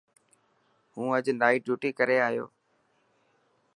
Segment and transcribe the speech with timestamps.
[0.93, 2.45] هون اڄ نائٽ ڊيوٽي ڪري آيو.